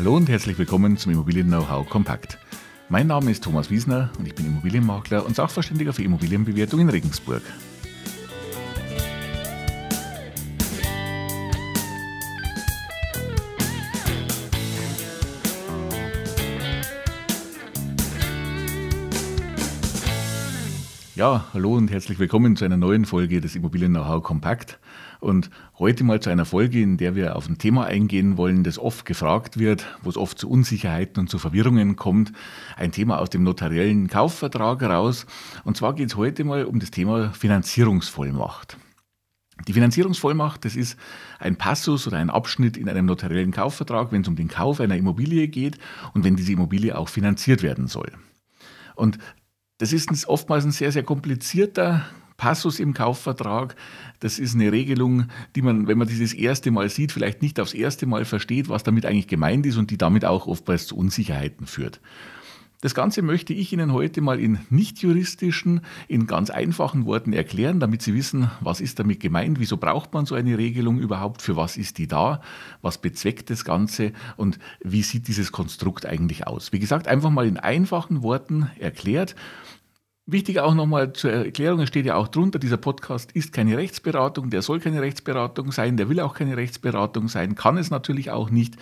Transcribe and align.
Hallo 0.00 0.16
und 0.16 0.30
herzlich 0.30 0.56
willkommen 0.56 0.96
zum 0.96 1.12
Immobilien 1.12 1.48
Know-how 1.48 1.86
Kompakt. 1.86 2.38
Mein 2.88 3.06
Name 3.06 3.30
ist 3.30 3.44
Thomas 3.44 3.68
Wiesner 3.68 4.10
und 4.18 4.26
ich 4.26 4.34
bin 4.34 4.46
Immobilienmakler 4.46 5.26
und 5.26 5.36
Sachverständiger 5.36 5.92
für 5.92 6.02
Immobilienbewertung 6.02 6.80
in 6.80 6.88
Regensburg. 6.88 7.42
Ja, 21.20 21.44
hallo 21.52 21.74
und 21.76 21.90
herzlich 21.90 22.18
willkommen 22.18 22.56
zu 22.56 22.64
einer 22.64 22.78
neuen 22.78 23.04
Folge 23.04 23.42
des 23.42 23.54
Immobilien 23.54 23.92
Know-how 23.92 24.22
Kompakt. 24.22 24.78
Und 25.20 25.50
heute 25.78 26.02
mal 26.02 26.18
zu 26.20 26.30
einer 26.30 26.46
Folge, 26.46 26.80
in 26.80 26.96
der 26.96 27.14
wir 27.14 27.36
auf 27.36 27.46
ein 27.46 27.58
Thema 27.58 27.84
eingehen 27.84 28.38
wollen, 28.38 28.64
das 28.64 28.78
oft 28.78 29.04
gefragt 29.04 29.58
wird, 29.58 29.84
wo 30.00 30.08
es 30.08 30.16
oft 30.16 30.38
zu 30.38 30.48
Unsicherheiten 30.48 31.20
und 31.20 31.28
zu 31.28 31.38
Verwirrungen 31.38 31.96
kommt. 31.96 32.32
Ein 32.74 32.90
Thema 32.90 33.18
aus 33.18 33.28
dem 33.28 33.42
notariellen 33.42 34.08
Kaufvertrag 34.08 34.80
heraus. 34.80 35.26
Und 35.62 35.76
zwar 35.76 35.94
geht 35.94 36.08
es 36.08 36.16
heute 36.16 36.42
mal 36.42 36.64
um 36.64 36.80
das 36.80 36.90
Thema 36.90 37.34
Finanzierungsvollmacht. 37.34 38.78
Die 39.68 39.74
Finanzierungsvollmacht, 39.74 40.64
das 40.64 40.74
ist 40.74 40.98
ein 41.38 41.56
Passus 41.56 42.06
oder 42.06 42.16
ein 42.16 42.30
Abschnitt 42.30 42.78
in 42.78 42.88
einem 42.88 43.04
notariellen 43.04 43.52
Kaufvertrag, 43.52 44.10
wenn 44.10 44.22
es 44.22 44.28
um 44.28 44.36
den 44.36 44.48
Kauf 44.48 44.80
einer 44.80 44.96
Immobilie 44.96 45.48
geht 45.48 45.76
und 46.14 46.24
wenn 46.24 46.36
diese 46.36 46.52
Immobilie 46.52 46.96
auch 46.96 47.10
finanziert 47.10 47.62
werden 47.62 47.88
soll. 47.88 48.10
Und 48.94 49.18
das 49.80 49.94
ist 49.94 50.28
oftmals 50.28 50.66
ein 50.66 50.72
sehr, 50.72 50.92
sehr 50.92 51.02
komplizierter 51.02 52.04
Passus 52.36 52.80
im 52.80 52.92
Kaufvertrag. 52.92 53.74
Das 54.20 54.38
ist 54.38 54.54
eine 54.54 54.72
Regelung, 54.72 55.28
die 55.56 55.62
man, 55.62 55.88
wenn 55.88 55.96
man 55.96 56.06
dieses 56.06 56.34
erste 56.34 56.70
Mal 56.70 56.90
sieht, 56.90 57.12
vielleicht 57.12 57.40
nicht 57.40 57.58
aufs 57.58 57.72
erste 57.72 58.04
Mal 58.04 58.26
versteht, 58.26 58.68
was 58.68 58.82
damit 58.82 59.06
eigentlich 59.06 59.26
gemeint 59.26 59.64
ist 59.64 59.78
und 59.78 59.90
die 59.90 59.96
damit 59.96 60.26
auch 60.26 60.46
oftmals 60.46 60.86
zu 60.86 60.98
Unsicherheiten 60.98 61.66
führt. 61.66 62.00
Das 62.82 62.94
Ganze 62.94 63.20
möchte 63.20 63.52
ich 63.52 63.74
Ihnen 63.74 63.92
heute 63.92 64.22
mal 64.22 64.40
in 64.40 64.58
nicht 64.70 65.02
juristischen, 65.02 65.82
in 66.08 66.26
ganz 66.26 66.48
einfachen 66.48 67.04
Worten 67.04 67.34
erklären, 67.34 67.78
damit 67.78 68.00
Sie 68.00 68.14
wissen, 68.14 68.50
was 68.60 68.80
ist 68.80 68.98
damit 68.98 69.20
gemeint, 69.20 69.60
wieso 69.60 69.76
braucht 69.76 70.14
man 70.14 70.24
so 70.24 70.34
eine 70.34 70.56
Regelung 70.56 70.98
überhaupt, 70.98 71.42
für 71.42 71.56
was 71.56 71.76
ist 71.76 71.98
die 71.98 72.06
da, 72.06 72.40
was 72.80 72.96
bezweckt 72.96 73.50
das 73.50 73.66
Ganze 73.66 74.12
und 74.38 74.58
wie 74.82 75.02
sieht 75.02 75.28
dieses 75.28 75.52
Konstrukt 75.52 76.06
eigentlich 76.06 76.46
aus. 76.46 76.72
Wie 76.72 76.78
gesagt, 76.78 77.06
einfach 77.06 77.28
mal 77.28 77.46
in 77.46 77.58
einfachen 77.58 78.22
Worten 78.22 78.70
erklärt. 78.78 79.34
Wichtig 80.32 80.60
auch 80.60 80.74
nochmal 80.74 81.12
zur 81.12 81.32
Erklärung, 81.32 81.80
es 81.80 81.88
steht 81.88 82.06
ja 82.06 82.14
auch 82.14 82.28
drunter, 82.28 82.60
dieser 82.60 82.76
Podcast 82.76 83.32
ist 83.32 83.52
keine 83.52 83.76
Rechtsberatung, 83.76 84.48
der 84.48 84.62
soll 84.62 84.78
keine 84.78 85.02
Rechtsberatung 85.02 85.72
sein, 85.72 85.96
der 85.96 86.08
will 86.08 86.20
auch 86.20 86.34
keine 86.34 86.56
Rechtsberatung 86.56 87.26
sein, 87.26 87.56
kann 87.56 87.76
es 87.76 87.90
natürlich 87.90 88.30
auch 88.30 88.48
nicht. 88.48 88.76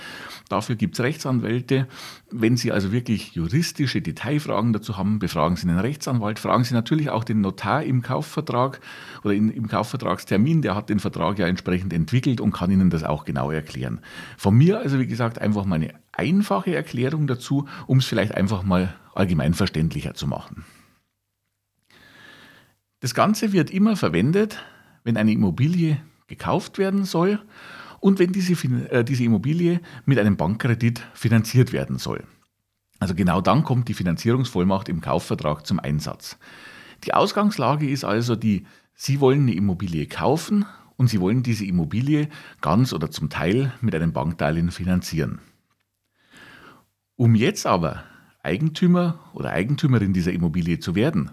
Dafür 0.51 0.77
gibt 0.77 0.99
es 0.99 1.01
Rechtsanwälte. 1.03 1.87
Wenn 2.31 2.59
Sie 2.59 2.71
also 2.71 2.93
wirklich 2.93 3.33
juristische 3.33 4.03
Detailfragen 4.03 4.75
dazu 4.75 4.99
haben, 4.99 5.21
befragen 5.21 5.57
Sie 5.57 5.67
einen 5.67 5.79
Rechtsanwalt, 5.79 6.39
fragen 6.39 6.65
Sie 6.65 6.75
natürlich 6.75 7.09
auch 7.09 7.25
den 7.25 7.41
Notar 7.41 7.83
im 7.83 8.03
Kaufvertrag 8.03 8.81
oder 9.25 9.33
in, 9.33 9.49
im 9.49 9.69
Kaufvertragstermin, 9.69 10.61
der 10.61 10.75
hat 10.75 10.91
den 10.91 11.01
Vertrag 11.01 11.39
ja 11.39 11.47
entsprechend 11.47 11.95
entwickelt 11.95 12.43
und 12.43 12.53
kann 12.53 12.71
Ihnen 12.71 12.91
das 12.91 13.05
auch 13.05 13.25
genau 13.25 13.51
erklären. 13.51 14.01
Von 14.37 14.55
mir 14.55 14.81
also, 14.81 14.99
wie 14.99 15.07
gesagt, 15.07 15.39
einfach 15.39 15.65
mal 15.65 15.77
eine 15.77 15.95
einfache 16.13 16.77
Erklärung 16.77 17.27
dazu, 17.27 17.67
um 17.87 18.01
es 18.01 18.05
vielleicht 18.05 18.35
einfach 18.35 18.65
mal 18.65 18.95
allgemeinverständlicher 19.15 20.13
zu 20.13 20.27
machen. 20.27 20.67
Das 23.01 23.15
Ganze 23.15 23.53
wird 23.53 23.71
immer 23.71 23.97
verwendet, 23.97 24.65
wenn 25.05 25.17
eine 25.17 25.33
Immobilie 25.33 26.03
gekauft 26.27 26.79
werden 26.79 27.05
soll 27.05 27.41
und 28.01 28.19
wenn 28.19 28.33
diese, 28.33 28.53
äh, 28.91 29.05
diese 29.05 29.25
Immobilie 29.25 29.81
mit 30.05 30.19
einem 30.19 30.37
Bankkredit 30.37 31.01
finanziert 31.15 31.73
werden 31.73 31.99
soll. 31.99 32.25
Also 32.99 33.15
genau 33.15 33.41
dann 33.41 33.63
kommt 33.63 33.89
die 33.89 33.95
Finanzierungsvollmacht 33.95 34.89
im 34.89 35.01
Kaufvertrag 35.01 35.65
zum 35.67 35.79
Einsatz. 35.79 36.39
Die 37.05 37.15
Ausgangslage 37.15 37.89
ist 37.89 38.05
also 38.05 38.35
die, 38.35 38.67
Sie 38.95 39.21
wollen 39.21 39.43
eine 39.43 39.55
Immobilie 39.55 40.07
kaufen 40.07 40.67
und 40.97 41.09
Sie 41.09 41.21
wollen 41.21 41.45
diese 41.45 41.65
Immobilie 41.65 42.29
ganz 42.61 42.93
oder 42.93 43.13
zum 43.13 43.31
Teil 43.31 43.73
mit 43.81 43.95
einem 43.95 44.13
Bankdarlehen 44.13 44.73
finanzieren. 44.73 45.41
Um 47.15 47.37
jetzt 47.37 47.67
aber 47.67 48.03
Eigentümer 48.43 49.21
oder 49.33 49.51
Eigentümerin 49.51 50.13
dieser 50.13 50.33
Immobilie 50.33 50.81
zu 50.81 50.97
werden, 50.97 51.31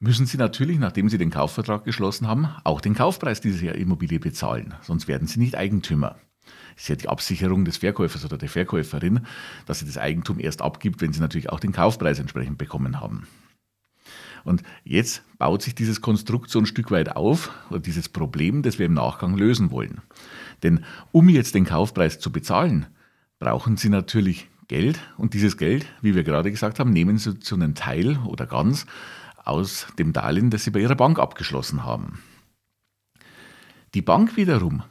müssen 0.00 0.26
Sie 0.26 0.38
natürlich, 0.38 0.78
nachdem 0.78 1.08
Sie 1.08 1.18
den 1.18 1.30
Kaufvertrag 1.30 1.84
geschlossen 1.84 2.26
haben, 2.26 2.48
auch 2.64 2.80
den 2.80 2.94
Kaufpreis 2.94 3.40
dieser 3.40 3.74
Immobilie 3.74 4.18
bezahlen. 4.18 4.74
Sonst 4.82 5.06
werden 5.06 5.28
Sie 5.28 5.38
nicht 5.38 5.56
Eigentümer. 5.56 6.16
Das 6.74 6.84
ist 6.84 6.88
ja 6.88 6.96
die 6.96 7.08
Absicherung 7.08 7.64
des 7.64 7.76
Verkäufers 7.76 8.24
oder 8.24 8.38
der 8.38 8.48
Verkäuferin, 8.48 9.26
dass 9.66 9.80
sie 9.80 9.86
das 9.86 9.98
Eigentum 9.98 10.40
erst 10.40 10.62
abgibt, 10.62 11.02
wenn 11.02 11.12
sie 11.12 11.20
natürlich 11.20 11.50
auch 11.50 11.60
den 11.60 11.72
Kaufpreis 11.72 12.18
entsprechend 12.18 12.58
bekommen 12.58 13.00
haben. 13.00 13.28
Und 14.44 14.62
jetzt 14.84 15.22
baut 15.36 15.60
sich 15.60 15.74
dieses 15.74 16.00
Konstrukt 16.00 16.50
so 16.50 16.58
ein 16.58 16.66
Stück 16.66 16.90
weit 16.90 17.14
auf, 17.14 17.50
oder 17.68 17.80
dieses 17.80 18.08
Problem, 18.08 18.62
das 18.62 18.78
wir 18.78 18.86
im 18.86 18.94
Nachgang 18.94 19.36
lösen 19.36 19.70
wollen. 19.70 20.00
Denn 20.62 20.84
um 21.12 21.28
jetzt 21.28 21.54
den 21.54 21.66
Kaufpreis 21.66 22.18
zu 22.18 22.32
bezahlen, 22.32 22.86
brauchen 23.38 23.76
Sie 23.76 23.90
natürlich 23.90 24.48
Geld 24.66 24.98
und 25.18 25.34
dieses 25.34 25.58
Geld, 25.58 25.84
wie 26.00 26.14
wir 26.14 26.24
gerade 26.24 26.50
gesagt 26.50 26.78
haben, 26.78 26.90
nehmen 26.90 27.18
Sie 27.18 27.38
zu 27.38 27.56
einem 27.56 27.74
Teil 27.74 28.18
oder 28.18 28.46
ganz 28.46 28.86
aus 29.50 29.86
dem 29.98 30.12
Darlehen, 30.12 30.50
das 30.50 30.64
sie 30.64 30.70
bei 30.70 30.80
ihrer 30.80 30.94
Bank 30.94 31.18
abgeschlossen 31.18 31.84
haben. 31.84 32.22
Die 33.94 34.02
Bank 34.02 34.36
wiederum 34.36 34.84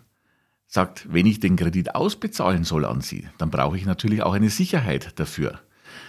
sagt, 0.68 1.12
wenn 1.12 1.26
ich 1.26 1.40
den 1.40 1.56
Kredit 1.56 1.96
ausbezahlen 1.96 2.64
soll 2.64 2.86
an 2.86 3.02
Sie, 3.02 3.28
dann 3.38 3.50
brauche 3.50 3.78
ich 3.78 3.86
natürlich 3.86 4.22
auch 4.22 4.34
eine 4.34 4.50
Sicherheit 4.50 5.20
dafür. 5.20 5.60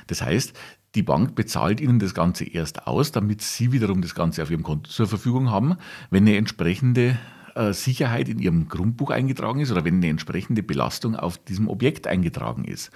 Das 0.08 0.20
heißt, 0.20 0.52
die 0.94 1.02
Bank 1.02 1.34
bezahlt 1.34 1.80
Ihnen 1.80 2.00
das 2.00 2.14
Ganze 2.14 2.44
erst 2.44 2.86
aus, 2.86 3.12
damit 3.12 3.42
Sie 3.42 3.72
wiederum 3.72 4.02
das 4.02 4.14
Ganze 4.14 4.42
auf 4.42 4.50
Ihrem 4.50 4.64
Konto 4.64 4.90
zur 4.90 5.06
Verfügung 5.06 5.50
haben, 5.50 5.76
wenn 6.10 6.24
eine 6.24 6.36
entsprechende 6.36 7.18
Sicherheit 7.72 8.28
in 8.28 8.38
Ihrem 8.38 8.68
Grundbuch 8.68 9.10
eingetragen 9.10 9.60
ist 9.60 9.70
oder 9.70 9.84
wenn 9.84 9.96
eine 9.96 10.08
entsprechende 10.08 10.62
Belastung 10.62 11.16
auf 11.16 11.38
diesem 11.38 11.68
Objekt 11.68 12.06
eingetragen 12.06 12.64
ist. 12.64 12.90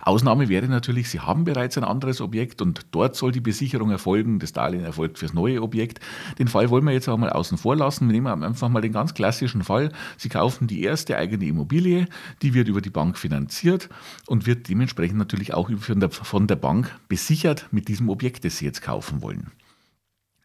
Ausnahme 0.00 0.48
wäre 0.48 0.68
natürlich, 0.68 1.10
Sie 1.10 1.20
haben 1.20 1.44
bereits 1.44 1.76
ein 1.76 1.84
anderes 1.84 2.20
Objekt 2.20 2.62
und 2.62 2.86
dort 2.92 3.14
soll 3.14 3.30
die 3.30 3.40
Besicherung 3.40 3.90
erfolgen. 3.90 4.38
Das 4.38 4.52
Darlehen 4.52 4.84
erfolgt 4.84 5.18
fürs 5.18 5.34
neue 5.34 5.62
Objekt. 5.62 6.00
Den 6.38 6.48
Fall 6.48 6.70
wollen 6.70 6.84
wir 6.84 6.92
jetzt 6.92 7.08
auch 7.08 7.18
mal 7.18 7.30
außen 7.30 7.58
vor 7.58 7.76
lassen. 7.76 8.08
Wir 8.08 8.14
nehmen 8.14 8.42
einfach 8.42 8.68
mal 8.68 8.80
den 8.80 8.92
ganz 8.92 9.14
klassischen 9.14 9.62
Fall. 9.62 9.92
Sie 10.16 10.28
kaufen 10.30 10.66
die 10.66 10.82
erste 10.82 11.18
eigene 11.18 11.44
Immobilie, 11.44 12.06
die 12.40 12.54
wird 12.54 12.68
über 12.68 12.80
die 12.80 12.90
Bank 12.90 13.18
finanziert 13.18 13.88
und 14.26 14.46
wird 14.46 14.68
dementsprechend 14.68 15.18
natürlich 15.18 15.52
auch 15.54 15.70
von 15.78 16.46
der 16.46 16.56
Bank 16.56 16.90
besichert 17.08 17.68
mit 17.70 17.88
diesem 17.88 18.08
Objekt, 18.08 18.44
das 18.44 18.56
Sie 18.56 18.64
jetzt 18.64 18.82
kaufen 18.82 19.20
wollen. 19.20 19.50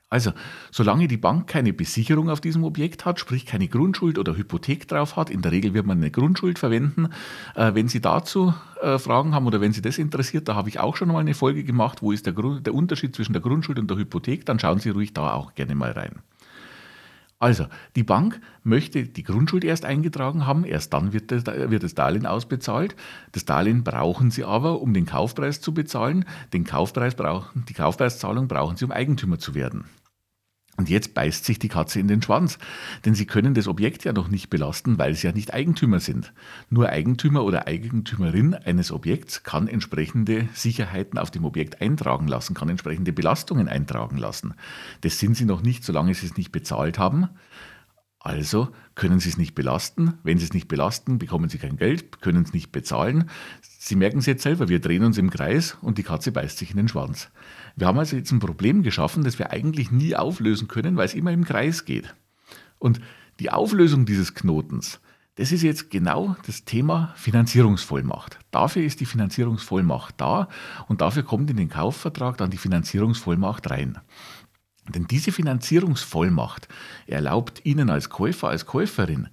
Also, 0.09 0.31
solange 0.71 1.09
die 1.09 1.17
Bank 1.17 1.47
keine 1.47 1.73
Besicherung 1.73 2.29
auf 2.29 2.39
diesem 2.39 2.63
Objekt 2.63 3.03
hat, 3.03 3.19
sprich 3.19 3.45
keine 3.45 3.67
Grundschuld 3.67 4.17
oder 4.17 4.37
Hypothek 4.37 4.87
drauf 4.87 5.17
hat, 5.17 5.29
in 5.29 5.41
der 5.41 5.51
Regel 5.51 5.73
wird 5.73 5.85
man 5.85 5.97
eine 5.97 6.11
Grundschuld 6.11 6.59
verwenden. 6.59 7.09
Äh, 7.55 7.73
wenn 7.73 7.89
Sie 7.89 7.99
dazu 7.99 8.53
äh, 8.81 8.99
Fragen 8.99 9.35
haben 9.35 9.47
oder 9.47 9.59
wenn 9.59 9.73
Sie 9.73 9.81
das 9.81 9.97
interessiert, 9.97 10.47
da 10.47 10.55
habe 10.55 10.69
ich 10.69 10.79
auch 10.79 10.95
schon 10.95 11.09
mal 11.09 11.19
eine 11.19 11.33
Folge 11.33 11.65
gemacht, 11.65 12.01
wo 12.01 12.13
ist 12.13 12.25
der, 12.25 12.31
Grund, 12.31 12.65
der 12.65 12.73
Unterschied 12.73 13.15
zwischen 13.15 13.33
der 13.33 13.41
Grundschuld 13.41 13.79
und 13.79 13.89
der 13.89 13.97
Hypothek, 13.97 14.45
dann 14.45 14.59
schauen 14.59 14.79
Sie 14.79 14.91
ruhig 14.91 15.13
da 15.13 15.33
auch 15.33 15.55
gerne 15.55 15.75
mal 15.75 15.91
rein. 15.91 16.21
Also, 17.39 17.67
die 17.95 18.03
Bank 18.03 18.41
möchte 18.63 19.03
die 19.03 19.21
Grundschuld 19.21 19.63
erst 19.63 19.85
eingetragen 19.85 20.47
haben, 20.47 20.65
erst 20.65 20.93
dann 20.93 21.13
wird 21.13 21.31
das, 21.31 21.45
wird 21.45 21.83
das, 21.83 21.93
Darlehen 21.93 22.25
ausbezahlt. 22.25 22.95
Das 23.31 23.45
Darlehen 23.45 23.83
brauchen 23.83 24.31
Sie 24.31 24.43
aber, 24.43 24.81
um 24.81 24.93
den 24.93 25.05
Kaufpreis 25.05 25.61
zu 25.61 25.71
bezahlen. 25.71 26.25
Den 26.51 26.63
Kaufpreis 26.63 27.13
brauchen, 27.13 27.63
die 27.69 27.75
Kaufpreiszahlung 27.75 28.47
brauchen 28.47 28.75
Sie, 28.75 28.85
um 28.85 28.91
Eigentümer 28.91 29.37
zu 29.37 29.53
werden. 29.53 29.85
Und 30.77 30.89
jetzt 30.89 31.15
beißt 31.15 31.43
sich 31.43 31.57
die 31.57 31.69
Katze 31.69 31.99
in 31.99 32.07
den 32.07 32.21
Schwanz, 32.21 32.59
denn 33.03 33.15
sie 33.15 33.25
können 33.25 33.55
das 33.55 33.67
Objekt 33.67 34.03
ja 34.03 34.13
noch 34.13 34.29
nicht 34.29 34.51
belasten, 34.51 34.99
weil 34.99 35.15
sie 35.15 35.25
ja 35.25 35.33
nicht 35.33 35.51
Eigentümer 35.51 35.99
sind. 35.99 36.33
Nur 36.69 36.89
Eigentümer 36.89 37.43
oder 37.43 37.65
Eigentümerin 37.65 38.53
eines 38.53 38.91
Objekts 38.91 39.41
kann 39.41 39.67
entsprechende 39.67 40.47
Sicherheiten 40.53 41.17
auf 41.17 41.31
dem 41.31 41.45
Objekt 41.45 41.81
eintragen 41.81 42.27
lassen, 42.27 42.53
kann 42.53 42.69
entsprechende 42.69 43.11
Belastungen 43.11 43.67
eintragen 43.67 44.17
lassen. 44.17 44.53
Das 45.01 45.17
sind 45.17 45.35
sie 45.35 45.45
noch 45.45 45.63
nicht, 45.63 45.83
solange 45.83 46.13
sie 46.13 46.27
es 46.27 46.37
nicht 46.37 46.51
bezahlt 46.51 46.99
haben. 46.99 47.29
Also 48.27 48.67
können 48.95 49.21
Sie 49.21 49.29
es 49.29 49.37
nicht 49.37 49.55
belasten. 49.55 50.15
Wenn 50.21 50.37
Sie 50.37 50.43
es 50.43 50.53
nicht 50.53 50.67
belasten, 50.67 51.17
bekommen 51.17 51.47
Sie 51.47 51.59
kein 51.59 51.77
Geld, 51.77 52.19
können 52.19 52.43
es 52.43 52.51
nicht 52.51 52.73
bezahlen. 52.73 53.29
Sie 53.61 53.95
merken 53.95 54.17
es 54.17 54.25
jetzt 54.25 54.43
selber, 54.43 54.67
wir 54.67 54.81
drehen 54.81 55.05
uns 55.05 55.17
im 55.17 55.29
Kreis 55.29 55.77
und 55.81 55.97
die 55.97 56.03
Katze 56.03 56.33
beißt 56.33 56.57
sich 56.57 56.71
in 56.71 56.75
den 56.75 56.89
Schwanz. 56.89 57.29
Wir 57.77 57.87
haben 57.87 57.97
also 57.97 58.17
jetzt 58.17 58.33
ein 58.33 58.39
Problem 58.39 58.83
geschaffen, 58.83 59.23
das 59.23 59.39
wir 59.39 59.51
eigentlich 59.51 59.91
nie 59.91 60.13
auflösen 60.13 60.67
können, 60.67 60.97
weil 60.97 61.05
es 61.05 61.13
immer 61.13 61.31
im 61.31 61.45
Kreis 61.45 61.85
geht. 61.85 62.15
Und 62.79 62.99
die 63.39 63.49
Auflösung 63.49 64.05
dieses 64.05 64.33
Knotens, 64.33 64.99
das 65.35 65.53
ist 65.53 65.61
jetzt 65.61 65.89
genau 65.89 66.35
das 66.45 66.65
Thema 66.65 67.13
Finanzierungsvollmacht. 67.15 68.39
Dafür 68.51 68.83
ist 68.83 68.99
die 68.99 69.05
Finanzierungsvollmacht 69.05 70.15
da 70.17 70.49
und 70.89 70.99
dafür 70.99 71.23
kommt 71.23 71.49
in 71.49 71.55
den 71.55 71.69
Kaufvertrag 71.69 72.35
dann 72.35 72.51
die 72.51 72.57
Finanzierungsvollmacht 72.57 73.69
rein. 73.69 73.99
Denn 74.89 75.07
diese 75.07 75.31
Finanzierungsvollmacht 75.31 76.67
erlaubt 77.05 77.65
Ihnen 77.65 77.89
als 77.89 78.09
Käufer, 78.09 78.49
als 78.49 78.65
Käuferin 78.65 79.29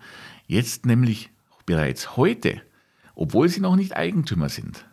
jetzt 0.46 0.86
nämlich 0.86 1.30
bereits 1.66 2.16
heute, 2.16 2.60
obwohl 3.14 3.48
Sie 3.48 3.60
noch 3.60 3.76
nicht 3.76 3.96
Eigentümer 3.96 4.48
sind, 4.48 4.86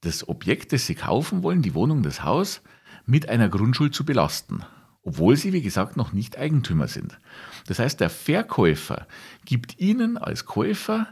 das 0.00 0.28
Objekt, 0.28 0.72
das 0.72 0.86
Sie 0.86 0.94
kaufen 0.94 1.42
wollen, 1.42 1.62
die 1.62 1.74
Wohnung, 1.74 2.02
das 2.02 2.24
Haus, 2.24 2.62
mit 3.04 3.28
einer 3.28 3.48
Grundschuld 3.48 3.94
zu 3.94 4.04
belasten, 4.04 4.64
obwohl 5.02 5.36
Sie, 5.36 5.52
wie 5.52 5.62
gesagt, 5.62 5.96
noch 5.96 6.12
nicht 6.12 6.38
Eigentümer 6.38 6.88
sind. 6.88 7.18
Das 7.66 7.78
heißt, 7.78 8.00
der 8.00 8.10
Verkäufer 8.10 9.06
gibt 9.44 9.78
Ihnen 9.78 10.16
als 10.16 10.46
Käufer 10.46 11.08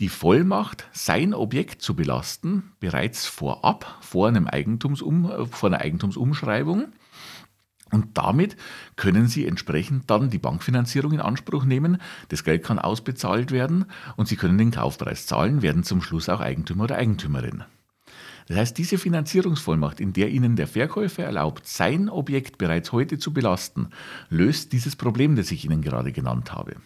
die 0.00 0.08
Vollmacht, 0.10 0.88
sein 0.92 1.32
Objekt 1.32 1.80
zu 1.80 1.96
belasten, 1.96 2.72
bereits 2.80 3.26
vorab, 3.26 3.98
vor, 4.02 4.28
einem 4.28 4.46
Eigentumsum, 4.46 5.46
vor 5.50 5.70
einer 5.70 5.80
Eigentumsumschreibung. 5.80 6.88
Und 7.92 8.18
damit 8.18 8.56
können 8.96 9.28
Sie 9.28 9.46
entsprechend 9.46 10.10
dann 10.10 10.30
die 10.30 10.38
Bankfinanzierung 10.38 11.12
in 11.12 11.20
Anspruch 11.20 11.64
nehmen. 11.64 11.98
Das 12.28 12.42
Geld 12.42 12.64
kann 12.64 12.78
ausbezahlt 12.78 13.52
werden 13.52 13.84
und 14.16 14.26
Sie 14.26 14.36
können 14.36 14.58
den 14.58 14.72
Kaufpreis 14.72 15.26
zahlen, 15.26 15.62
werden 15.62 15.84
zum 15.84 16.02
Schluss 16.02 16.28
auch 16.28 16.40
Eigentümer 16.40 16.84
oder 16.84 16.96
Eigentümerin. 16.96 17.64
Das 18.48 18.58
heißt, 18.58 18.78
diese 18.78 18.98
Finanzierungsvollmacht, 18.98 20.00
in 20.00 20.12
der 20.12 20.30
Ihnen 20.30 20.56
der 20.56 20.68
Verkäufer 20.68 21.24
erlaubt, 21.24 21.66
sein 21.66 22.08
Objekt 22.08 22.58
bereits 22.58 22.92
heute 22.92 23.18
zu 23.18 23.32
belasten, 23.32 23.88
löst 24.30 24.72
dieses 24.72 24.94
Problem, 24.94 25.36
das 25.36 25.50
ich 25.50 25.64
Ihnen 25.64 25.82
gerade 25.82 26.12
genannt 26.12 26.52
habe. 26.52 26.76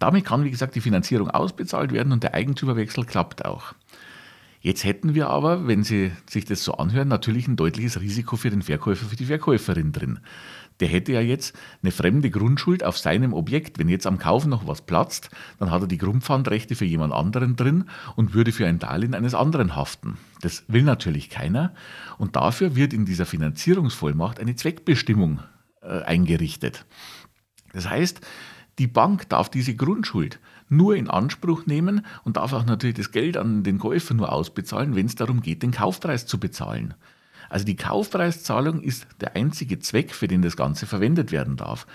Damit 0.00 0.24
kann, 0.24 0.44
wie 0.44 0.50
gesagt, 0.50 0.74
die 0.74 0.80
Finanzierung 0.80 1.30
ausbezahlt 1.30 1.92
werden 1.92 2.12
und 2.12 2.22
der 2.22 2.34
Eigentümerwechsel 2.34 3.04
klappt 3.04 3.44
auch. 3.44 3.74
Jetzt 4.66 4.82
hätten 4.82 5.14
wir 5.14 5.30
aber, 5.30 5.68
wenn 5.68 5.84
Sie 5.84 6.10
sich 6.28 6.44
das 6.44 6.64
so 6.64 6.72
anhören, 6.72 7.06
natürlich 7.06 7.46
ein 7.46 7.54
deutliches 7.54 8.00
Risiko 8.00 8.34
für 8.34 8.50
den 8.50 8.62
Verkäufer, 8.62 9.06
für 9.06 9.14
die 9.14 9.26
Verkäuferin 9.26 9.92
drin. 9.92 10.18
Der 10.80 10.88
hätte 10.88 11.12
ja 11.12 11.20
jetzt 11.20 11.56
eine 11.84 11.92
fremde 11.92 12.30
Grundschuld 12.30 12.82
auf 12.82 12.98
seinem 12.98 13.32
Objekt. 13.32 13.78
Wenn 13.78 13.88
jetzt 13.88 14.08
am 14.08 14.18
Kauf 14.18 14.44
noch 14.44 14.66
was 14.66 14.82
platzt, 14.82 15.30
dann 15.60 15.70
hat 15.70 15.82
er 15.82 15.86
die 15.86 15.98
Grundpfandrechte 15.98 16.74
für 16.74 16.84
jemand 16.84 17.12
anderen 17.12 17.54
drin 17.54 17.84
und 18.16 18.34
würde 18.34 18.50
für 18.50 18.66
ein 18.66 18.80
Darlehen 18.80 19.14
eines 19.14 19.36
anderen 19.36 19.76
haften. 19.76 20.18
Das 20.40 20.64
will 20.66 20.82
natürlich 20.82 21.30
keiner. 21.30 21.72
Und 22.18 22.34
dafür 22.34 22.74
wird 22.74 22.92
in 22.92 23.04
dieser 23.04 23.24
Finanzierungsvollmacht 23.24 24.40
eine 24.40 24.56
Zweckbestimmung 24.56 25.38
äh, 25.80 26.02
eingerichtet. 26.02 26.86
Das 27.72 27.88
heißt, 27.88 28.20
die 28.78 28.86
Bank 28.86 29.28
darf 29.28 29.48
diese 29.48 29.74
Grundschuld 29.74 30.38
nur 30.68 30.96
in 30.96 31.08
Anspruch 31.08 31.66
nehmen 31.66 32.04
und 32.24 32.36
darf 32.36 32.52
auch 32.52 32.66
natürlich 32.66 32.96
das 32.96 33.12
Geld 33.12 33.36
an 33.36 33.62
den 33.62 33.78
Käufer 33.78 34.14
nur 34.14 34.32
ausbezahlen, 34.32 34.94
wenn 34.94 35.06
es 35.06 35.14
darum 35.14 35.40
geht, 35.40 35.62
den 35.62 35.70
Kaufpreis 35.70 36.26
zu 36.26 36.38
bezahlen. 36.38 36.94
Also 37.48 37.64
die 37.64 37.76
Kaufpreiszahlung 37.76 38.80
ist 38.80 39.06
der 39.20 39.36
einzige 39.36 39.78
Zweck, 39.78 40.12
für 40.12 40.28
den 40.28 40.42
das 40.42 40.56
Ganze 40.56 40.86
verwendet 40.86 41.30
werden 41.32 41.56
darf. 41.56 41.86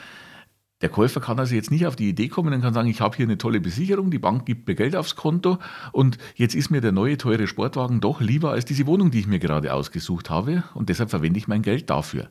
Der 0.81 0.89
Käufer 0.89 1.22
kann 1.22 1.38
also 1.38 1.54
jetzt 1.54 1.69
nicht 1.69 1.86
auf 1.86 1.95
die 1.95 2.10
Idee 2.10 2.28
kommen 2.28 2.54
und 2.54 2.62
kann 2.62 2.74
sagen, 2.74 2.89
ich 2.89 3.01
habe 3.01 3.16
hier 3.16 3.27
eine 3.27 3.38
tolle 3.38 3.62
Besicherung, 3.62 4.10
die 4.10 4.18
Bank 4.18 4.48
gibt 4.48 4.68
mir 4.68 4.74
Geld 4.74 4.95
aufs 4.95 5.16
Konto 5.16 5.60
und 5.92 6.18
jetzt 6.36 6.56
ist 6.56 6.72
mir 6.72 6.81
der 6.81 6.92
neue 6.92 7.18
teure 7.18 7.45
Sportwagen 7.45 8.01
doch 8.01 8.19
lieber 8.19 8.51
als 8.51 8.66
diese 8.66 8.88
Wohnung, 8.88 9.12
die 9.12 9.19
ich 9.19 9.27
mir 9.27 9.38
gerade 9.38 9.74
ausgesucht 9.74 10.31
habe 10.31 10.63
und 10.74 10.89
deshalb 10.89 11.12
verwende 11.12 11.38
ich 11.38 11.48
mein 11.48 11.62
Geld 11.62 11.92
dafür. 11.92 12.30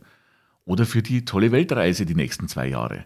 Oder 0.64 0.84
für 0.84 1.02
die 1.02 1.24
tolle 1.24 1.52
Weltreise 1.52 2.06
die 2.06 2.16
nächsten 2.16 2.48
zwei 2.48 2.66
Jahre. 2.66 3.04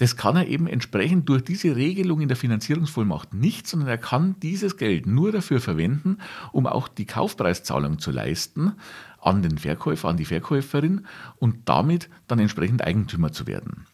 Das 0.00 0.16
kann 0.16 0.34
er 0.34 0.48
eben 0.48 0.66
entsprechend 0.66 1.28
durch 1.28 1.44
diese 1.44 1.76
Regelung 1.76 2.22
in 2.22 2.28
der 2.28 2.36
Finanzierungsvollmacht 2.38 3.34
nicht, 3.34 3.66
sondern 3.66 3.90
er 3.90 3.98
kann 3.98 4.34
dieses 4.40 4.78
Geld 4.78 5.06
nur 5.06 5.30
dafür 5.30 5.60
verwenden, 5.60 6.16
um 6.52 6.66
auch 6.66 6.88
die 6.88 7.04
Kaufpreiszahlung 7.04 7.98
zu 7.98 8.10
leisten 8.10 8.72
an 9.20 9.42
den 9.42 9.58
Verkäufer, 9.58 10.08
an 10.08 10.16
die 10.16 10.24
Verkäuferin 10.24 11.06
und 11.36 11.68
damit 11.68 12.08
dann 12.28 12.38
entsprechend 12.38 12.82
Eigentümer 12.82 13.30
zu 13.32 13.46
werden. 13.46 13.84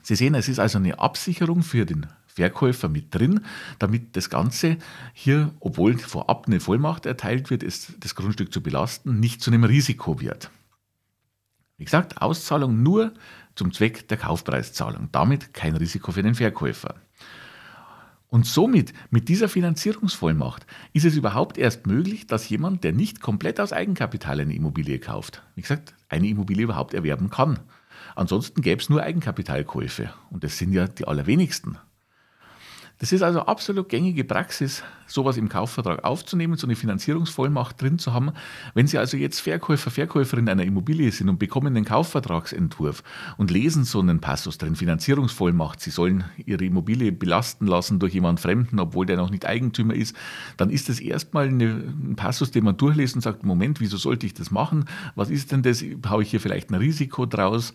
Sie 0.00 0.16
sehen, 0.16 0.34
es 0.34 0.48
ist 0.48 0.58
also 0.58 0.78
eine 0.78 1.00
Absicherung 1.00 1.62
für 1.62 1.84
den 1.84 2.06
Verkäufer 2.26 2.88
mit 2.88 3.14
drin, 3.14 3.40
damit 3.78 4.16
das 4.16 4.30
Ganze 4.30 4.78
hier, 5.12 5.52
obwohl 5.60 5.98
vorab 5.98 6.46
eine 6.46 6.60
Vollmacht 6.60 7.04
erteilt 7.04 7.50
wird, 7.50 7.62
ist 7.62 7.92
das 8.00 8.14
Grundstück 8.14 8.54
zu 8.54 8.62
belasten, 8.62 9.20
nicht 9.20 9.42
zu 9.42 9.50
einem 9.50 9.64
Risiko 9.64 10.18
wird. 10.18 10.50
Wie 11.76 11.84
gesagt, 11.84 12.22
Auszahlung 12.22 12.82
nur 12.82 13.12
zum 13.56 13.72
Zweck 13.72 14.06
der 14.08 14.18
Kaufpreiszahlung. 14.18 15.08
Damit 15.10 15.52
kein 15.52 15.74
Risiko 15.74 16.12
für 16.12 16.22
den 16.22 16.36
Verkäufer. 16.36 16.94
Und 18.28 18.44
somit, 18.44 18.92
mit 19.10 19.28
dieser 19.28 19.48
Finanzierungsvollmacht, 19.48 20.66
ist 20.92 21.04
es 21.04 21.16
überhaupt 21.16 21.58
erst 21.58 21.86
möglich, 21.86 22.26
dass 22.26 22.48
jemand, 22.48 22.84
der 22.84 22.92
nicht 22.92 23.20
komplett 23.20 23.60
aus 23.60 23.72
Eigenkapital 23.72 24.40
eine 24.40 24.54
Immobilie 24.54 24.98
kauft, 24.98 25.42
wie 25.54 25.62
gesagt, 25.62 25.94
eine 26.08 26.28
Immobilie 26.28 26.64
überhaupt 26.64 26.92
erwerben 26.92 27.30
kann. 27.30 27.60
Ansonsten 28.14 28.62
gäbe 28.62 28.82
es 28.82 28.88
nur 28.88 29.02
Eigenkapitalkäufe. 29.02 30.10
Und 30.30 30.44
das 30.44 30.58
sind 30.58 30.72
ja 30.72 30.88
die 30.88 31.06
allerwenigsten. 31.06 31.78
Das 32.98 33.12
ist 33.12 33.22
also 33.22 33.40
absolut 33.40 33.90
gängige 33.90 34.24
Praxis, 34.24 34.82
sowas 35.06 35.36
im 35.36 35.50
Kaufvertrag 35.50 36.02
aufzunehmen, 36.02 36.56
so 36.56 36.66
eine 36.66 36.76
Finanzierungsvollmacht 36.76 37.80
drin 37.80 37.98
zu 37.98 38.14
haben. 38.14 38.32
Wenn 38.72 38.86
Sie 38.86 38.96
also 38.96 39.18
jetzt 39.18 39.40
Verkäufer, 39.40 39.90
Verkäuferin 39.90 40.48
einer 40.48 40.64
Immobilie 40.64 41.12
sind 41.12 41.28
und 41.28 41.38
bekommen 41.38 41.74
den 41.74 41.84
Kaufvertragsentwurf 41.84 43.02
und 43.36 43.50
lesen 43.50 43.84
so 43.84 44.00
einen 44.00 44.20
Passus 44.20 44.56
drin, 44.56 44.76
Finanzierungsvollmacht, 44.76 45.80
Sie 45.80 45.90
sollen 45.90 46.24
Ihre 46.44 46.64
Immobilie 46.64 47.12
belasten 47.12 47.66
lassen 47.66 47.98
durch 47.98 48.14
jemand 48.14 48.40
Fremden, 48.40 48.80
obwohl 48.80 49.04
der 49.04 49.18
noch 49.18 49.30
nicht 49.30 49.44
Eigentümer 49.44 49.94
ist, 49.94 50.16
dann 50.56 50.70
ist 50.70 50.88
das 50.88 50.98
erstmal 50.98 51.48
ein 51.48 52.14
Passus, 52.16 52.50
den 52.50 52.64
man 52.64 52.78
durchliest 52.78 53.14
und 53.14 53.20
sagt, 53.20 53.44
Moment, 53.44 53.78
wieso 53.80 53.98
sollte 53.98 54.24
ich 54.24 54.32
das 54.32 54.50
machen? 54.50 54.86
Was 55.14 55.28
ist 55.28 55.52
denn 55.52 55.62
das? 55.62 55.84
Habe 56.06 56.22
ich 56.22 56.30
hier 56.30 56.40
vielleicht 56.40 56.70
ein 56.70 56.76
Risiko 56.76 57.26
draus? 57.26 57.74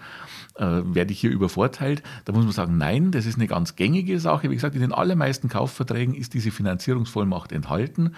Äh, 0.55 0.81
werde 0.83 1.13
ich 1.13 1.19
hier 1.19 1.31
übervorteilt? 1.31 2.01
Da 2.25 2.33
muss 2.33 2.43
man 2.43 2.53
sagen, 2.53 2.77
nein, 2.77 3.11
das 3.11 3.25
ist 3.27 3.35
eine 3.35 3.47
ganz 3.47 3.75
gängige 3.75 4.19
Sache. 4.19 4.49
Wie 4.49 4.55
gesagt, 4.55 4.75
in 4.75 4.81
den 4.81 4.91
allermeisten 5.11 5.49
Kaufverträgen 5.49 6.15
ist 6.15 6.33
diese 6.33 6.51
Finanzierungsvollmacht 6.51 7.51
enthalten 7.51 8.15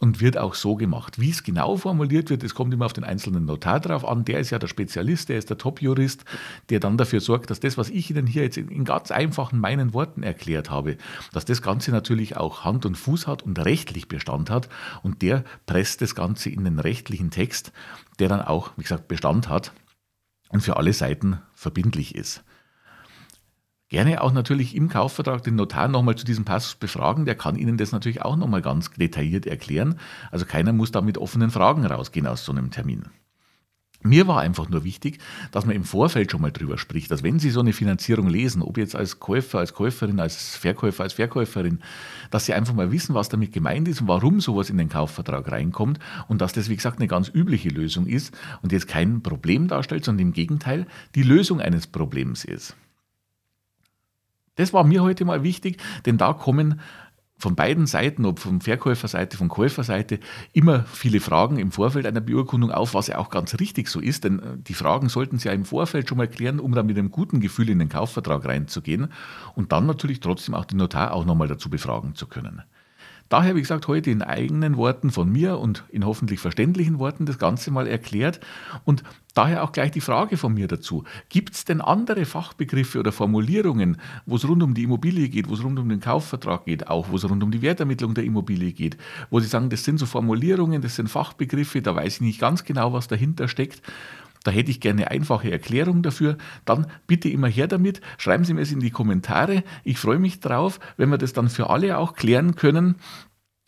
und 0.00 0.20
wird 0.20 0.36
auch 0.36 0.54
so 0.54 0.74
gemacht. 0.74 1.20
Wie 1.20 1.30
es 1.30 1.44
genau 1.44 1.76
formuliert 1.76 2.30
wird, 2.30 2.42
das 2.42 2.54
kommt 2.54 2.74
immer 2.74 2.86
auf 2.86 2.92
den 2.92 3.04
einzelnen 3.04 3.44
Notar 3.44 3.78
drauf 3.78 4.04
an. 4.04 4.24
Der 4.24 4.40
ist 4.40 4.50
ja 4.50 4.58
der 4.58 4.66
Spezialist, 4.66 5.28
der 5.28 5.38
ist 5.38 5.50
der 5.50 5.58
Top-Jurist, 5.58 6.24
der 6.68 6.80
dann 6.80 6.96
dafür 6.96 7.20
sorgt, 7.20 7.50
dass 7.50 7.60
das, 7.60 7.78
was 7.78 7.90
ich 7.90 8.10
Ihnen 8.10 8.26
hier 8.26 8.42
jetzt 8.42 8.56
in 8.56 8.84
ganz 8.84 9.12
einfachen 9.12 9.60
meinen 9.60 9.94
Worten 9.94 10.24
erklärt 10.24 10.68
habe, 10.68 10.96
dass 11.32 11.44
das 11.44 11.62
Ganze 11.62 11.92
natürlich 11.92 12.36
auch 12.36 12.64
Hand 12.64 12.84
und 12.84 12.96
Fuß 12.96 13.28
hat 13.28 13.42
und 13.42 13.64
rechtlich 13.64 14.08
Bestand 14.08 14.50
hat. 14.50 14.68
Und 15.04 15.22
der 15.22 15.44
presst 15.66 16.02
das 16.02 16.16
Ganze 16.16 16.50
in 16.50 16.64
den 16.64 16.80
rechtlichen 16.80 17.30
Text, 17.30 17.70
der 18.18 18.28
dann 18.28 18.42
auch, 18.42 18.72
wie 18.76 18.82
gesagt, 18.82 19.06
Bestand 19.06 19.48
hat 19.48 19.72
und 20.48 20.62
für 20.62 20.76
alle 20.76 20.92
Seiten 20.92 21.38
verbindlich 21.54 22.16
ist. 22.16 22.42
Gerne 23.92 24.22
auch 24.22 24.32
natürlich 24.32 24.74
im 24.74 24.88
Kaufvertrag 24.88 25.42
den 25.42 25.56
Notar 25.56 25.86
nochmal 25.86 26.16
zu 26.16 26.24
diesem 26.24 26.46
Passus 26.46 26.76
befragen. 26.76 27.26
Der 27.26 27.34
kann 27.34 27.56
Ihnen 27.56 27.76
das 27.76 27.92
natürlich 27.92 28.22
auch 28.22 28.36
nochmal 28.36 28.62
ganz 28.62 28.90
detailliert 28.90 29.44
erklären. 29.44 29.96
Also 30.30 30.46
keiner 30.46 30.72
muss 30.72 30.92
da 30.92 31.02
mit 31.02 31.18
offenen 31.18 31.50
Fragen 31.50 31.84
rausgehen 31.84 32.26
aus 32.26 32.42
so 32.42 32.52
einem 32.52 32.70
Termin. 32.70 33.04
Mir 34.02 34.26
war 34.26 34.40
einfach 34.40 34.70
nur 34.70 34.84
wichtig, 34.84 35.18
dass 35.50 35.66
man 35.66 35.76
im 35.76 35.84
Vorfeld 35.84 36.30
schon 36.30 36.40
mal 36.40 36.52
drüber 36.52 36.78
spricht, 36.78 37.10
dass 37.10 37.22
wenn 37.22 37.38
Sie 37.38 37.50
so 37.50 37.60
eine 37.60 37.74
Finanzierung 37.74 38.28
lesen, 38.28 38.62
ob 38.62 38.78
jetzt 38.78 38.96
als 38.96 39.20
Käufer, 39.20 39.58
als 39.58 39.74
Käuferin, 39.74 40.20
als 40.20 40.56
Verkäufer, 40.56 41.02
als 41.02 41.12
Verkäuferin, 41.12 41.82
dass 42.30 42.46
Sie 42.46 42.54
einfach 42.54 42.72
mal 42.72 42.92
wissen, 42.92 43.14
was 43.14 43.28
damit 43.28 43.52
gemeint 43.52 43.88
ist 43.88 44.00
und 44.00 44.08
warum 44.08 44.40
sowas 44.40 44.70
in 44.70 44.78
den 44.78 44.88
Kaufvertrag 44.88 45.52
reinkommt 45.52 45.98
und 46.28 46.40
dass 46.40 46.54
das, 46.54 46.70
wie 46.70 46.76
gesagt, 46.76 46.98
eine 46.98 47.08
ganz 47.08 47.28
übliche 47.28 47.68
Lösung 47.68 48.06
ist 48.06 48.34
und 48.62 48.72
jetzt 48.72 48.88
kein 48.88 49.22
Problem 49.22 49.68
darstellt, 49.68 50.06
sondern 50.06 50.28
im 50.28 50.32
Gegenteil 50.32 50.86
die 51.14 51.24
Lösung 51.24 51.60
eines 51.60 51.86
Problems 51.86 52.46
ist. 52.46 52.74
Das 54.56 54.72
war 54.72 54.84
mir 54.84 55.02
heute 55.02 55.24
mal 55.24 55.42
wichtig, 55.42 55.82
denn 56.04 56.18
da 56.18 56.32
kommen 56.32 56.80
von 57.42 57.56
beiden 57.56 57.86
Seiten, 57.86 58.24
ob 58.24 58.38
von 58.38 58.60
Verkäuferseite, 58.60 59.36
von 59.36 59.48
Käuferseite, 59.48 60.20
immer 60.52 60.84
viele 60.84 61.18
Fragen 61.18 61.58
im 61.58 61.72
Vorfeld 61.72 62.06
einer 62.06 62.20
Beurkundung 62.20 62.70
auf, 62.70 62.94
was 62.94 63.08
ja 63.08 63.18
auch 63.18 63.30
ganz 63.30 63.58
richtig 63.58 63.88
so 63.88 63.98
ist, 63.98 64.22
denn 64.22 64.38
äh, 64.38 64.42
die 64.58 64.74
Fragen 64.74 65.08
sollten 65.08 65.38
Sie 65.38 65.48
ja 65.48 65.54
im 65.54 65.64
Vorfeld 65.64 66.08
schon 66.08 66.18
mal 66.18 66.28
klären, 66.28 66.60
um 66.60 66.72
dann 66.72 66.86
mit 66.86 66.96
einem 66.96 67.10
guten 67.10 67.40
Gefühl 67.40 67.68
in 67.68 67.80
den 67.80 67.88
Kaufvertrag 67.88 68.44
reinzugehen 68.44 69.08
und 69.56 69.72
dann 69.72 69.86
natürlich 69.86 70.20
trotzdem 70.20 70.54
auch 70.54 70.64
den 70.64 70.78
Notar 70.78 71.12
auch 71.12 71.24
nochmal 71.24 71.48
dazu 71.48 71.68
befragen 71.68 72.14
zu 72.14 72.28
können. 72.28 72.62
Daher, 73.32 73.56
wie 73.56 73.62
gesagt, 73.62 73.88
heute 73.88 74.10
in 74.10 74.20
eigenen 74.20 74.76
Worten 74.76 75.10
von 75.10 75.32
mir 75.32 75.58
und 75.58 75.84
in 75.88 76.04
hoffentlich 76.04 76.38
verständlichen 76.38 76.98
Worten 76.98 77.24
das 77.24 77.38
Ganze 77.38 77.70
mal 77.70 77.86
erklärt 77.86 78.40
und 78.84 79.04
daher 79.32 79.64
auch 79.64 79.72
gleich 79.72 79.90
die 79.90 80.02
Frage 80.02 80.36
von 80.36 80.52
mir 80.52 80.68
dazu. 80.68 81.04
Gibt 81.30 81.54
es 81.54 81.64
denn 81.64 81.80
andere 81.80 82.26
Fachbegriffe 82.26 82.98
oder 82.98 83.10
Formulierungen, 83.10 83.96
wo 84.26 84.36
es 84.36 84.46
rund 84.46 84.62
um 84.62 84.74
die 84.74 84.82
Immobilie 84.82 85.30
geht, 85.30 85.48
wo 85.48 85.54
es 85.54 85.64
rund 85.64 85.78
um 85.78 85.88
den 85.88 86.00
Kaufvertrag 86.00 86.66
geht, 86.66 86.88
auch 86.88 87.08
wo 87.08 87.16
es 87.16 87.26
rund 87.26 87.42
um 87.42 87.50
die 87.50 87.62
Wertermittlung 87.62 88.12
der 88.12 88.24
Immobilie 88.24 88.72
geht, 88.72 88.98
wo 89.30 89.40
Sie 89.40 89.46
sagen, 89.46 89.70
das 89.70 89.82
sind 89.82 89.96
so 89.96 90.04
Formulierungen, 90.04 90.82
das 90.82 90.96
sind 90.96 91.08
Fachbegriffe, 91.08 91.80
da 91.80 91.96
weiß 91.96 92.16
ich 92.16 92.20
nicht 92.20 92.38
ganz 92.38 92.64
genau, 92.64 92.92
was 92.92 93.08
dahinter 93.08 93.48
steckt. 93.48 93.80
Da 94.42 94.50
hätte 94.50 94.70
ich 94.70 94.80
gerne 94.80 95.02
eine 95.02 95.10
einfache 95.10 95.50
Erklärung 95.50 96.02
dafür. 96.02 96.36
Dann 96.64 96.86
bitte 97.06 97.28
immer 97.28 97.48
her 97.48 97.66
damit. 97.66 98.00
Schreiben 98.18 98.44
Sie 98.44 98.54
mir 98.54 98.62
es 98.62 98.72
in 98.72 98.80
die 98.80 98.90
Kommentare. 98.90 99.62
Ich 99.84 99.98
freue 99.98 100.18
mich 100.18 100.40
drauf, 100.40 100.80
wenn 100.96 101.10
wir 101.10 101.18
das 101.18 101.32
dann 101.32 101.48
für 101.48 101.70
alle 101.70 101.98
auch 101.98 102.14
klären 102.14 102.54
können. 102.56 102.96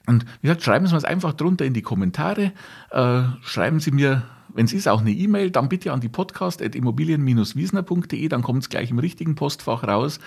Und 0.07 0.25
wie 0.40 0.49
gesagt, 0.49 0.62
schreiben 0.62 0.87
Sie 0.87 0.93
mir 0.93 0.99
es 0.99 1.04
einfach 1.04 1.33
drunter 1.33 1.64
in 1.64 1.75
die 1.75 1.83
Kommentare. 1.83 2.52
Äh, 2.90 3.23
schreiben 3.43 3.81
Sie 3.81 3.90
mir, 3.90 4.23
wenn 4.54 4.66
es 4.66 4.73
ist, 4.73 4.87
auch 4.88 5.00
eine 5.00 5.11
E-Mail, 5.11 5.50
dann 5.50 5.68
bitte 5.68 5.92
an 5.92 6.00
die 6.00 6.08
podcast.immobilien-wiesner.de, 6.08 8.28
dann 8.28 8.42
kommt 8.42 8.62
es 8.62 8.68
gleich 8.68 8.90
im 8.90 9.00
richtigen 9.00 9.34
Postfach 9.34 9.82
raus. 9.84 10.20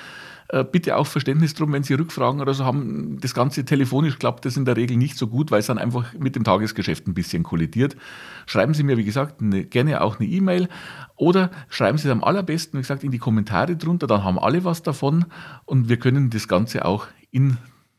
Äh, 0.49 0.63
bitte 0.63 0.95
auch 0.95 1.07
Verständnis 1.07 1.53
drum, 1.53 1.73
wenn 1.73 1.83
Sie 1.83 1.93
Rückfragen 1.93 2.39
oder 2.39 2.53
so 2.53 2.63
haben. 2.63 3.19
Das 3.19 3.33
Ganze 3.33 3.65
telefonisch 3.65 4.17
klappt 4.17 4.45
das 4.45 4.55
in 4.55 4.65
der 4.65 4.77
Regel 4.77 4.95
nicht 4.95 5.17
so 5.17 5.27
gut, 5.27 5.51
weil 5.51 5.59
es 5.59 5.67
dann 5.67 5.77
einfach 5.77 6.13
mit 6.13 6.35
dem 6.35 6.43
Tagesgeschäft 6.43 7.07
ein 7.07 7.13
bisschen 7.13 7.43
kollidiert. 7.43 7.97
Schreiben 8.45 8.73
Sie 8.73 8.83
mir, 8.83 8.97
wie 8.97 9.03
gesagt, 9.03 9.41
eine, 9.41 9.65
gerne 9.65 10.01
auch 10.01 10.19
eine 10.19 10.27
E-Mail 10.27 10.69
oder 11.15 11.51
schreiben 11.69 11.97
Sie 11.97 12.07
es 12.07 12.11
am 12.11 12.23
allerbesten, 12.23 12.77
wie 12.77 12.81
gesagt, 12.81 13.03
in 13.03 13.11
die 13.11 13.17
Kommentare 13.17 13.75
drunter, 13.75 14.07
dann 14.07 14.23
haben 14.23 14.39
alle 14.39 14.63
was 14.63 14.83
davon 14.83 15.25
und 15.65 15.89
wir 15.89 15.97
können 15.97 16.29
das 16.29 16.47
Ganze 16.47 16.85
auch 16.85 17.07
in, 17.31 17.57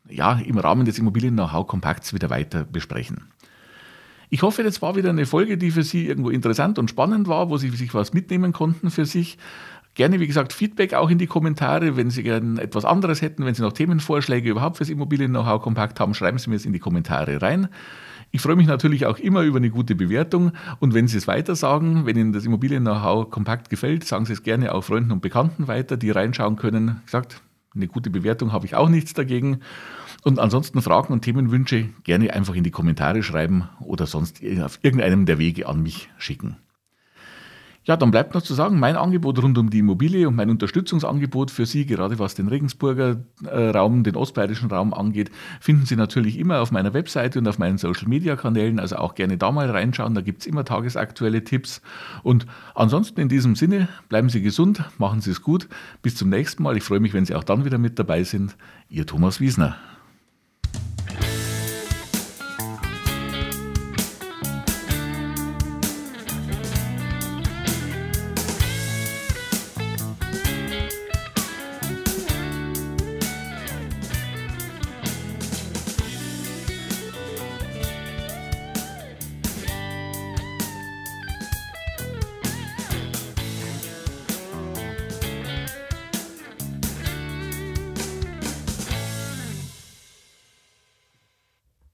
ja, 0.09 0.39
im 0.39 0.57
Rahmen 0.57 0.87
des 0.87 0.99
Immobilien-Know-how-Kompakts 0.99 2.15
wieder 2.15 2.31
weiter 2.31 2.65
besprechen. 2.65 3.25
Ich 4.31 4.43
hoffe, 4.43 4.63
das 4.63 4.83
war 4.83 4.97
wieder 4.97 5.11
eine 5.11 5.27
Folge, 5.27 5.57
die 5.57 5.71
für 5.71 5.83
Sie 5.83 6.07
irgendwo 6.07 6.31
interessant 6.31 6.79
und 6.79 6.91
spannend 6.91 7.29
war, 7.29 7.49
wo 7.49 7.57
Sie 7.57 7.71
sich 7.71 7.95
was 7.95 8.13
mitnehmen 8.13 8.53
konnten 8.53 8.91
für 8.91 9.07
sich. 9.07 9.39
Gerne, 9.95 10.21
wie 10.21 10.27
gesagt, 10.27 10.53
Feedback 10.53 10.95
auch 10.95 11.11
in 11.11 11.19
die 11.19 11.27
Kommentare. 11.27 11.97
Wenn 11.97 12.11
Sie 12.11 12.23
gerne 12.23 12.61
etwas 12.61 12.85
anderes 12.85 13.23
hätten, 13.23 13.45
wenn 13.45 13.55
Sie 13.55 13.63
noch 13.63 13.73
Themenvorschläge 13.73 14.51
überhaupt 14.51 14.77
fürs 14.77 14.91
Immobilien-Know-how 14.91 15.63
kompakt 15.63 15.99
haben, 15.99 16.15
schreiben 16.15 16.39
Sie 16.39 16.51
mir 16.51 16.57
es 16.57 16.67
in 16.67 16.73
die 16.73 16.79
Kommentare 16.79 17.41
rein. 17.43 17.69
Ich 18.31 18.43
freue 18.43 18.57
mich 18.57 18.67
natürlich 18.67 19.07
auch 19.07 19.19
immer 19.19 19.43
über 19.43 19.57
eine 19.57 19.71
gute 19.71 19.95
Bewertung 19.95 20.53
und 20.81 20.93
wenn 20.93 21.09
Sie 21.09 21.17
es 21.17 21.27
weiter 21.27 21.57
sagen, 21.57 22.05
wenn 22.05 22.19
Ihnen 22.19 22.33
das 22.35 22.45
Immobilien-Know-how 22.45 23.31
kompakt 23.31 23.71
gefällt, 23.71 24.05
sagen 24.05 24.27
Sie 24.27 24.35
es 24.35 24.43
gerne 24.43 24.75
auch 24.75 24.85
Freunden 24.85 25.13
und 25.13 25.23
Bekannten 25.23 25.67
weiter, 25.67 25.97
die 25.97 26.11
reinschauen 26.11 26.57
können. 26.57 27.01
Gesagt, 27.07 27.41
eine 27.79 27.89
gute 27.89 28.11
Bewertung 28.11 28.53
habe 28.53 28.67
ich 28.67 28.75
auch 28.75 28.89
nichts 28.89 29.15
dagegen. 29.15 29.61
Und 30.25 30.39
ansonsten 30.39 30.83
Fragen 30.83 31.13
und 31.13 31.23
Themenwünsche 31.23 31.89
gerne 32.05 32.33
einfach 32.35 32.55
in 32.55 32.65
die 32.65 32.71
Kommentare 32.71 33.23
schreiben 33.23 33.69
oder 33.81 34.07
sonst 34.07 34.43
auf 34.63 34.79
irgendeinem 34.83 35.27
der 35.27 35.39
Wege 35.39 35.67
an 35.67 35.83
mich 35.83 36.11
schicken. 36.19 36.57
Ja, 37.89 37.97
dann 37.97 38.11
bleibt 38.11 38.35
noch 38.35 38.43
zu 38.43 38.53
sagen, 38.53 38.79
mein 38.79 38.97
Angebot 38.97 39.43
rund 39.43 39.57
um 39.57 39.71
die 39.71 39.79
Immobilie 39.79 40.29
und 40.29 40.37
mein 40.37 40.51
Unterstützungsangebot 40.51 41.51
für 41.51 41.65
Sie, 41.65 41.87
gerade 41.87 42.19
was 42.19 42.35
den 42.35 42.49
Regensburger 42.49 43.17
äh, 43.47 43.71
Raum, 43.71 44.05
den 44.05 44.15
ostbayerischen 44.15 44.71
Raum 44.71 44.93
angeht, 44.93 45.31
finden 45.59 45.87
Sie 45.87 45.97
natürlich 45.97 46.39
immer 46.39 46.61
auf 46.61 46.71
meiner 46.71 46.93
Webseite 46.93 47.39
und 47.39 47.49
auf 47.49 47.59
meinen 47.59 47.79
Social-Media-Kanälen. 47.79 48.79
Also 48.79 48.97
auch 48.97 49.15
gerne 49.15 49.39
da 49.39 49.51
mal 49.53 49.71
reinschauen, 49.71 50.15
da 50.15 50.21
gibt 50.21 50.43
es 50.43 50.47
immer 50.47 50.67
tagesaktuelle 50.67 51.45
Tipps. 51.45 51.81
Und 52.23 52.45
ansonsten 52.75 53.23
in 53.23 53.31
diesem 53.31 53.57
Sinne, 53.57 53.89
bleiben 54.11 54.29
Sie 54.29 54.43
gesund, 54.43 54.85
machen 54.99 55.23
Sie 55.23 55.31
es 55.31 55.41
gut. 55.41 55.67
Bis 56.03 56.15
zum 56.15 56.29
nächsten 56.29 56.63
Mal. 56.65 56.77
Ich 56.77 56.85
freue 56.85 57.01
mich, 57.01 57.15
wenn 57.15 57.25
Sie 57.25 57.35
auch 57.35 57.45
dann 57.45 57.65
wieder 57.65 57.79
mit 57.79 57.99
dabei 57.99 58.23
sind. 58.23 58.55
Ihr 58.91 59.07
Thomas 59.07 59.41
Wiesner. 59.41 59.77